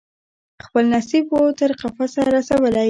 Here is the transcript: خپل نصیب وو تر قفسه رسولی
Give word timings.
خپل 0.65 0.83
نصیب 0.95 1.25
وو 1.33 1.51
تر 1.59 1.71
قفسه 1.81 2.21
رسولی 2.35 2.79